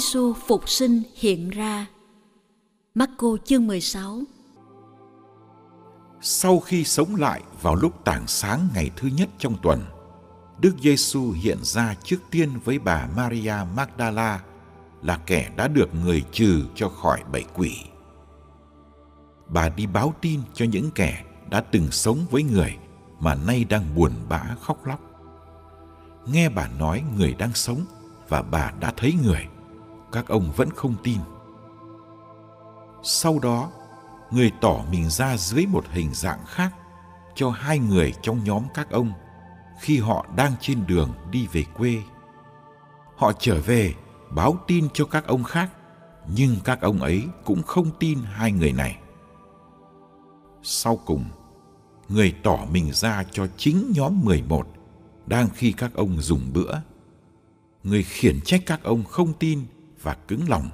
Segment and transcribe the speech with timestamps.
[0.00, 1.86] Giêsu phục sinh hiện ra.
[2.94, 4.20] Marco chương 16
[6.20, 9.84] Sau khi sống lại vào lúc tảng sáng ngày thứ nhất trong tuần,
[10.60, 14.42] Đức Giêsu hiện ra trước tiên với bà Maria Magdala
[15.02, 17.76] là kẻ đã được người trừ cho khỏi bảy quỷ.
[19.48, 22.76] Bà đi báo tin cho những kẻ đã từng sống với người
[23.18, 25.00] mà nay đang buồn bã khóc lóc.
[26.26, 27.84] Nghe bà nói người đang sống
[28.28, 29.46] và bà đã thấy người
[30.12, 31.18] các ông vẫn không tin.
[33.02, 33.70] Sau đó,
[34.30, 36.74] người tỏ mình ra dưới một hình dạng khác
[37.34, 39.12] cho hai người trong nhóm các ông
[39.80, 42.02] khi họ đang trên đường đi về quê.
[43.16, 43.94] Họ trở về
[44.30, 45.70] báo tin cho các ông khác,
[46.28, 48.98] nhưng các ông ấy cũng không tin hai người này.
[50.62, 51.24] Sau cùng,
[52.08, 54.66] người tỏ mình ra cho chính nhóm 11
[55.26, 56.74] đang khi các ông dùng bữa.
[57.82, 59.66] Người khiển trách các ông không tin
[60.02, 60.68] và cứng lòng.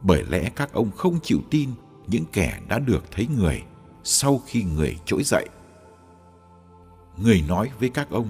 [0.00, 1.70] Bởi lẽ các ông không chịu tin
[2.06, 3.62] những kẻ đã được thấy người
[4.04, 5.48] sau khi người trỗi dậy.
[7.16, 8.28] Người nói với các ông,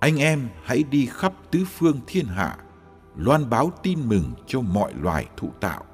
[0.00, 2.56] anh em hãy đi khắp tứ phương thiên hạ,
[3.16, 5.84] loan báo tin mừng cho mọi loài thụ tạo.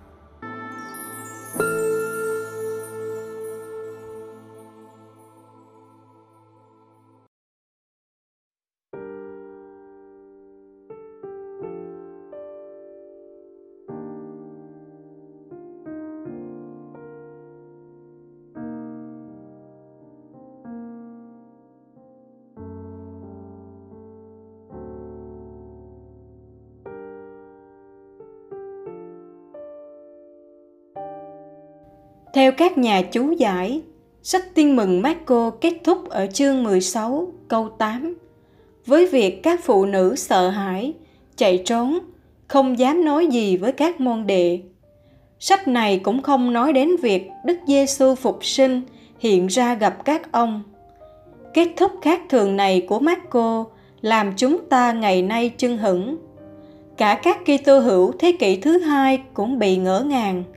[32.37, 33.81] Theo các nhà chú giải,
[34.23, 38.15] sách tiên mừng Marco kết thúc ở chương 16 câu 8
[38.87, 40.93] với việc các phụ nữ sợ hãi,
[41.37, 41.99] chạy trốn,
[42.49, 44.61] không dám nói gì với các môn đệ.
[45.39, 48.83] Sách này cũng không nói đến việc Đức Giêsu phục sinh
[49.19, 50.63] hiện ra gặp các ông.
[51.55, 53.65] Kết thúc khác thường này của Marco
[54.01, 56.17] làm chúng ta ngày nay chưng hửng.
[56.97, 60.45] Cả các Kitô hữu thế kỷ thứ hai cũng bị ngỡ ngàng–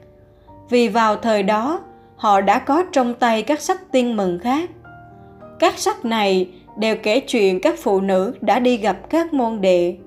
[0.70, 1.82] vì vào thời đó
[2.16, 4.70] họ đã có trong tay các sách tiên mừng khác.
[5.60, 9.98] Các sách này đều kể chuyện các phụ nữ đã đi gặp các môn đệ.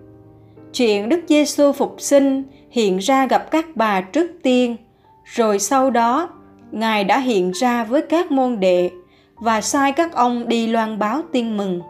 [0.72, 4.76] Chuyện Đức Giêsu phục sinh hiện ra gặp các bà trước tiên,
[5.24, 6.28] rồi sau đó
[6.72, 8.90] Ngài đã hiện ra với các môn đệ
[9.34, 11.80] và sai các ông đi loan báo tin mừng.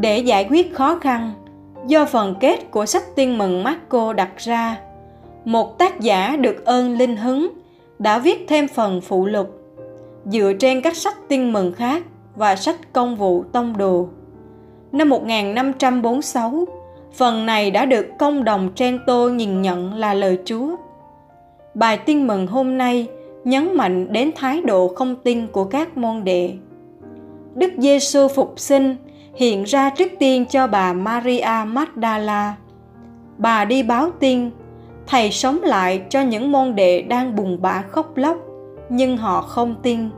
[0.00, 1.32] Để giải quyết khó khăn
[1.86, 4.80] do phần kết của sách tiên mừng Marco đặt ra.
[5.44, 7.48] Một tác giả được ơn linh hứng
[7.98, 9.58] đã viết thêm phần phụ lục
[10.24, 12.02] dựa trên các sách tiên mừng khác
[12.36, 14.08] và sách công vụ tông đồ.
[14.92, 16.64] Năm 1546,
[17.12, 20.76] phần này đã được công đồng Trento nhìn nhận là lời Chúa.
[21.74, 23.06] Bài tiên mừng hôm nay
[23.44, 26.52] nhấn mạnh đến thái độ không tin của các môn đệ.
[27.54, 28.96] Đức Giêsu phục sinh
[29.38, 32.56] hiện ra trước tiên cho bà Maria Magdala.
[33.38, 34.50] Bà đi báo tin,
[35.06, 38.36] thầy sống lại cho những môn đệ đang bùng bã khóc lóc,
[38.88, 40.08] nhưng họ không tin.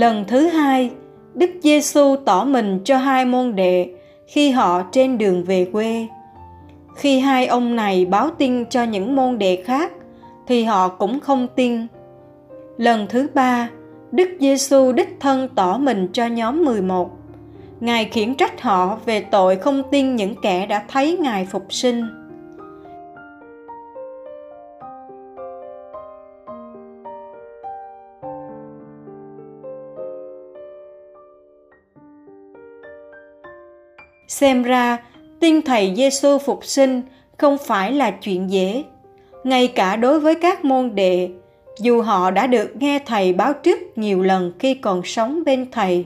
[0.00, 0.90] Lần thứ hai,
[1.34, 3.88] Đức Giêsu tỏ mình cho hai môn đệ
[4.26, 6.06] khi họ trên đường về quê.
[6.96, 9.92] Khi hai ông này báo tin cho những môn đệ khác
[10.46, 11.86] thì họ cũng không tin.
[12.76, 13.70] Lần thứ ba,
[14.12, 17.10] Đức Giêsu đích thân tỏ mình cho nhóm 11.
[17.80, 22.06] Ngài khiển trách họ về tội không tin những kẻ đã thấy Ngài phục sinh.
[34.40, 34.98] Xem ra,
[35.40, 37.02] tin thầy Giêsu phục sinh
[37.38, 38.84] không phải là chuyện dễ.
[39.44, 41.30] Ngay cả đối với các môn đệ,
[41.80, 46.04] dù họ đã được nghe thầy báo trước nhiều lần khi còn sống bên thầy,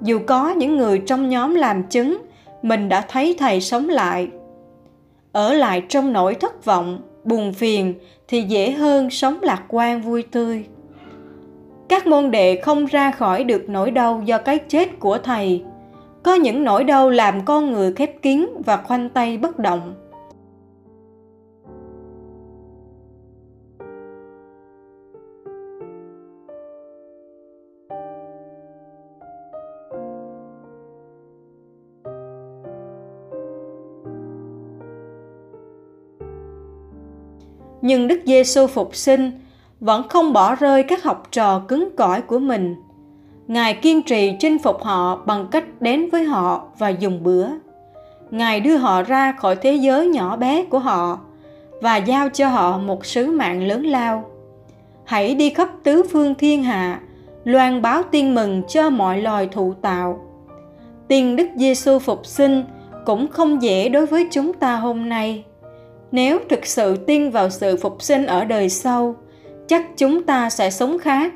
[0.00, 2.18] dù có những người trong nhóm làm chứng
[2.62, 4.28] mình đã thấy thầy sống lại.
[5.32, 7.94] Ở lại trong nỗi thất vọng, buồn phiền
[8.28, 10.64] thì dễ hơn sống lạc quan vui tươi.
[11.88, 15.62] Các môn đệ không ra khỏi được nỗi đau do cái chết của thầy
[16.22, 19.94] có những nỗi đau làm con người khép kín và khoanh tay bất động.
[37.82, 39.30] Nhưng Đức Giêsu phục sinh,
[39.80, 42.76] vẫn không bỏ rơi các học trò cứng cỏi của mình.
[43.52, 47.46] Ngài kiên trì chinh phục họ bằng cách đến với họ và dùng bữa.
[48.30, 51.20] Ngài đưa họ ra khỏi thế giới nhỏ bé của họ
[51.80, 54.30] và giao cho họ một sứ mạng lớn lao.
[55.04, 57.00] Hãy đi khắp tứ phương thiên hạ,
[57.44, 60.20] loan báo tin mừng cho mọi loài thụ tạo.
[61.08, 62.64] Tin Đức Giêsu phục sinh
[63.06, 65.44] cũng không dễ đối với chúng ta hôm nay.
[66.12, 69.14] Nếu thực sự tin vào sự phục sinh ở đời sau,
[69.68, 71.32] chắc chúng ta sẽ sống khác,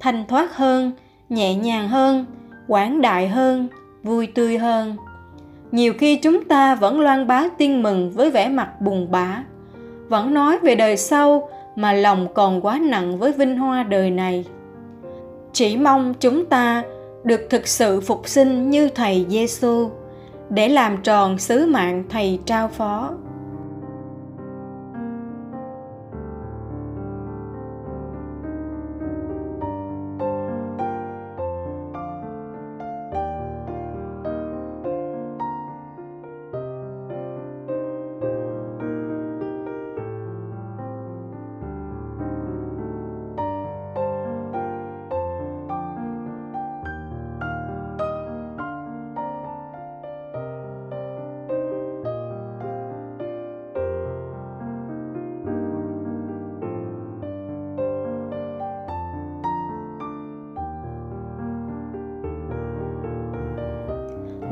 [0.00, 0.92] thanh thoát hơn
[1.34, 2.26] nhẹ nhàng hơn,
[2.68, 3.68] quảng đại hơn,
[4.02, 4.96] vui tươi hơn.
[5.72, 9.42] Nhiều khi chúng ta vẫn loan báo tin mừng với vẻ mặt buồn bã,
[10.08, 14.44] vẫn nói về đời sau mà lòng còn quá nặng với vinh hoa đời này.
[15.52, 16.82] Chỉ mong chúng ta
[17.24, 19.90] được thực sự phục sinh như thầy Giêsu
[20.50, 23.10] để làm tròn sứ mạng thầy trao phó.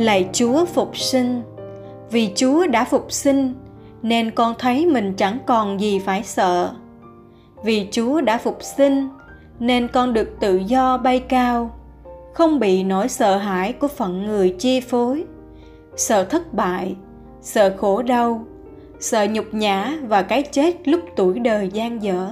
[0.03, 1.43] Lạy chúa phục sinh.
[2.11, 3.55] Vì chúa đã phục sinh,
[4.03, 6.73] nên con thấy mình chẳng còn gì phải sợ.
[7.65, 9.09] Vì chúa đã phục sinh,
[9.59, 11.71] nên con được tự do bay cao,
[12.35, 15.25] không bị nỗi sợ hãi của phận người chi phối,
[15.97, 16.97] sợ thất bại,
[17.41, 18.45] sợ khổ đau,
[19.01, 22.29] sợ nhục nhã và cái chết lúc tuổi đời gian dở.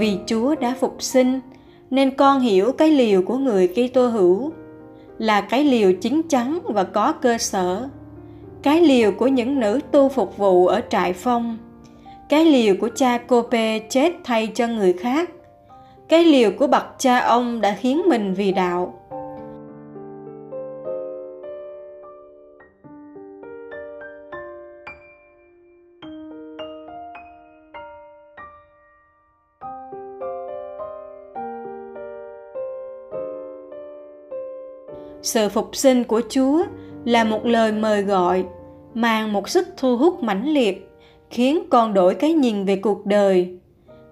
[0.00, 1.40] Vì Chúa đã phục sinh,
[1.90, 4.52] nên con hiểu cái liều của người Kitô hữu
[5.18, 7.88] là cái liều chính chắn và có cơ sở.
[8.62, 11.58] Cái liều của những nữ tu phục vụ ở trại phong.
[12.28, 15.30] Cái liều của cha cô Pê chết thay cho người khác.
[16.08, 18.99] Cái liều của bậc cha ông đã khiến mình vì đạo
[35.22, 36.64] sự phục sinh của chúa
[37.04, 38.44] là một lời mời gọi,
[38.94, 40.90] mang một sức thu hút mãnh liệt,
[41.30, 43.58] khiến con đổi cái nhìn về cuộc đời.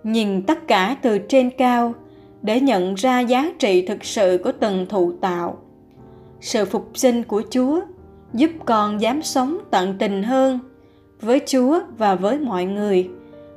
[0.05, 1.95] Nhìn tất cả từ trên cao
[2.43, 5.57] để nhận ra giá trị thực sự của từng thụ tạo.
[6.41, 7.81] Sự phục sinh của chúa
[8.33, 10.59] giúp con dám sống tận tình hơn
[11.21, 13.11] với chúa và với mọi người,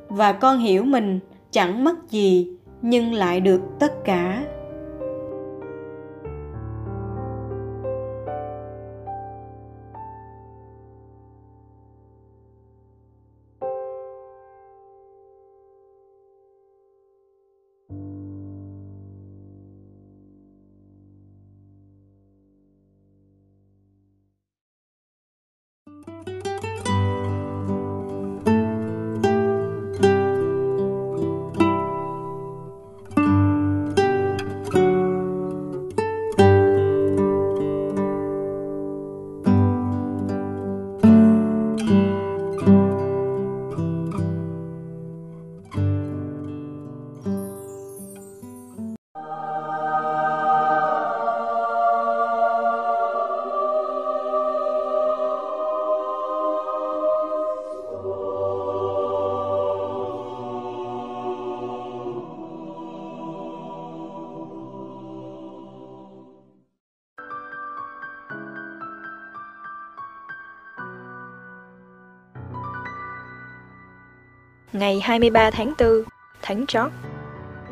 [0.08, 1.20] và con hiểu mình
[1.51, 2.48] chẳng mất gì
[2.81, 4.43] nhưng lại được tất cả.
[74.73, 76.03] Ngày 23 tháng 4,
[76.41, 76.91] Thánh Chót.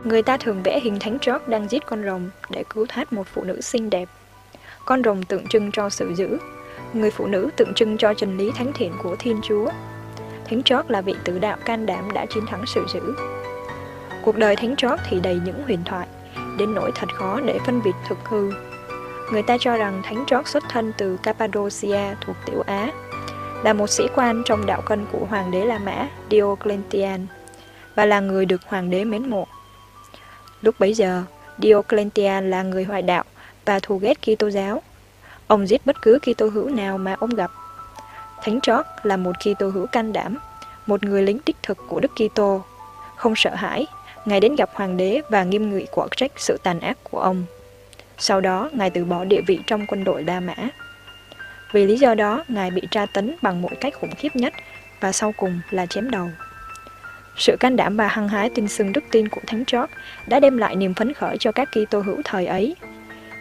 [0.03, 3.27] Người ta thường vẽ hình Thánh Chót đang giết con rồng để cứu thoát một
[3.33, 4.09] phụ nữ xinh đẹp.
[4.85, 6.37] Con rồng tượng trưng cho sự dữ,
[6.93, 9.69] người phụ nữ tượng trưng cho chân lý thánh thiện của Thiên Chúa.
[10.49, 13.13] Thánh Chót là vị tử đạo can đảm đã chiến thắng sự dữ.
[14.23, 16.07] Cuộc đời Thánh Chót thì đầy những huyền thoại,
[16.57, 18.51] đến nỗi thật khó để phân biệt thực hư.
[19.31, 22.91] Người ta cho rằng Thánh Chót xuất thân từ Cappadocia thuộc Tiểu Á,
[23.63, 27.27] là một sĩ quan trong đạo cân của Hoàng đế La Mã Diocletian
[27.95, 29.47] và là người được Hoàng đế mến mộ.
[30.61, 31.23] Lúc bấy giờ,
[31.57, 33.23] Diocletian là người hoài đạo
[33.65, 34.81] và thù ghét Kitô giáo.
[35.47, 37.51] Ông giết bất cứ Kitô hữu nào mà ông gặp.
[38.41, 40.37] Thánh George là một Kitô hữu can đảm,
[40.85, 42.61] một người lính đích thực của Đức Kitô,
[43.15, 43.87] không sợ hãi,
[44.25, 47.43] Ngài đến gặp hoàng đế và nghiêm nghị quả trách sự tàn ác của ông.
[48.17, 50.55] Sau đó, Ngài từ bỏ địa vị trong quân đội La Mã.
[51.71, 54.53] Vì lý do đó, Ngài bị tra tấn bằng mọi cách khủng khiếp nhất
[54.99, 56.29] và sau cùng là chém đầu.
[57.37, 59.93] Sự can đảm và hăng hái tin xưng đức tin của Thánh George
[60.27, 62.75] đã đem lại niềm phấn khởi cho các Kitô hữu thời ấy.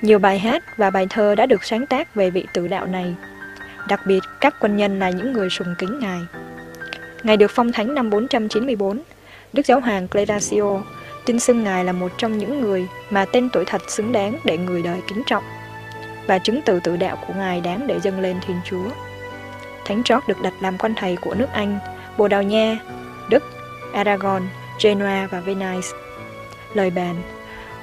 [0.03, 3.15] Nhiều bài hát và bài thơ đã được sáng tác về vị tử đạo này.
[3.89, 6.21] Đặc biệt, các quân nhân là những người sùng kính Ngài.
[7.23, 9.03] Ngài được phong thánh năm 494.
[9.53, 10.83] Đức Giáo hoàng Cledacio
[11.27, 14.59] tin xưng Ngài là một trong những người mà tên tuổi thật xứng đáng để
[14.59, 15.45] người đời kính trọng
[16.29, 18.91] và chứng từ tự đạo của Ngài đáng để dâng lên Thiên Chúa.
[19.85, 21.79] Thánh trót được đặt làm quan thầy của nước Anh,
[22.17, 22.79] Bồ Đào Nha,
[23.31, 23.43] Đức,
[23.95, 24.43] Aragon,
[24.83, 25.89] Genoa và Venice.
[26.75, 27.23] Lời bàn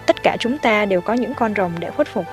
[0.05, 2.25] Tất cả chúng ta đều có những con rồng để khuất phục.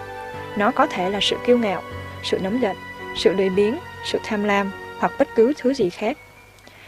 [0.57, 1.83] Nó có thể là sự kiêu ngạo,
[2.23, 2.77] sự nóng giận,
[3.17, 6.17] sự lười biếng, sự tham lam hoặc bất cứ thứ gì khác.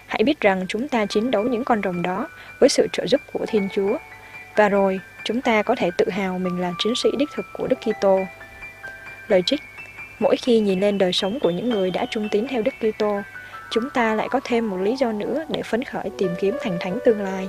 [0.06, 2.28] Hãy biết rằng chúng ta chiến đấu những con rồng đó
[2.60, 3.96] với sự trợ giúp của Thiên Chúa.
[4.56, 7.66] Và rồi, chúng ta có thể tự hào mình là chiến sĩ đích thực của
[7.66, 8.20] Đức Kitô.
[9.28, 9.60] Lời trích
[10.18, 13.20] Mỗi khi nhìn lên đời sống của những người đã trung tín theo Đức Kitô,
[13.70, 16.76] chúng ta lại có thêm một lý do nữa để phấn khởi tìm kiếm thành
[16.80, 17.48] thánh tương lai.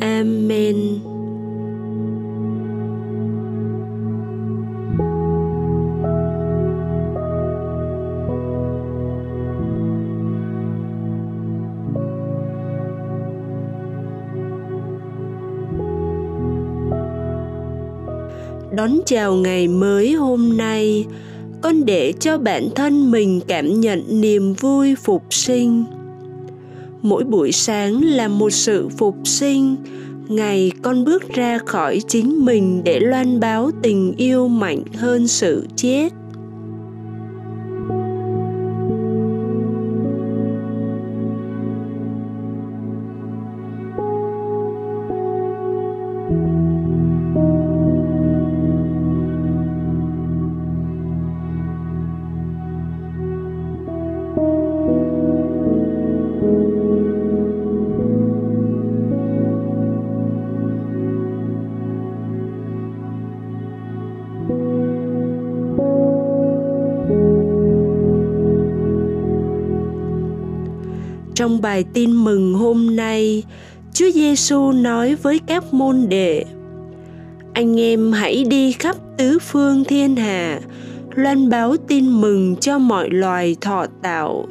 [0.00, 0.98] amen.
[18.78, 21.06] Đón chào ngày mới hôm nay.
[21.60, 25.84] Con để cho bản thân mình cảm nhận niềm vui phục sinh
[27.02, 29.76] mỗi buổi sáng là một sự phục sinh.
[30.28, 35.66] Ngày con bước ra khỏi chính mình để loan báo tình yêu mạnh hơn sự
[35.76, 36.08] chết.
[71.68, 73.42] Bài tin mừng hôm nay,
[73.92, 76.44] Chúa Giêsu nói với các môn đệ:
[77.52, 80.60] Anh em hãy đi khắp tứ phương thiên hạ,
[81.14, 84.46] loan báo tin mừng cho mọi loài thọ tạo.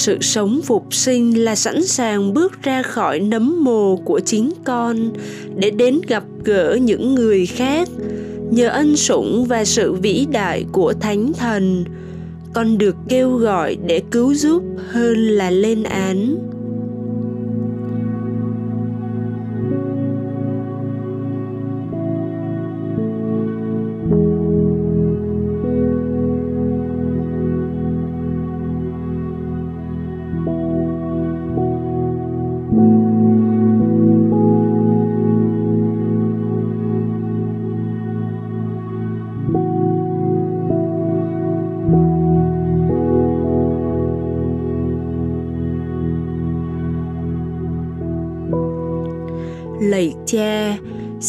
[0.00, 5.10] Sự sống phục sinh là sẵn sàng bước ra khỏi nấm mồ của chính con
[5.56, 7.88] để đến gặp gỡ những người khác.
[8.50, 11.84] Nhờ ân sủng và sự vĩ đại của thánh thần,
[12.54, 16.36] con được kêu gọi để cứu giúp hơn là lên án.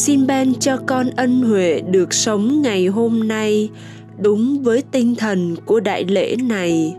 [0.02, 3.70] Xin ban cho con ân huệ được sống ngày hôm nay
[4.18, 6.94] đúng với tinh thần của đại lễ này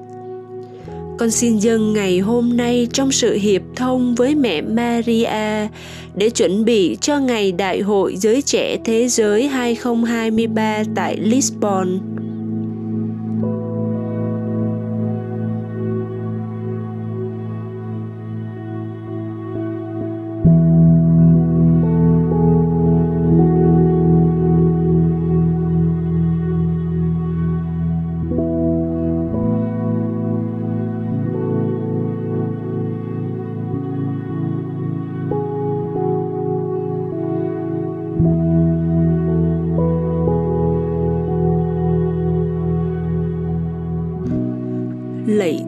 [1.18, 5.68] con xin dâng ngày hôm nay trong sự hiệp thông với mẹ Maria
[6.16, 12.00] để chuẩn bị cho ngày Đại hội Giới Trẻ Thế Giới 2023 tại Lisbon.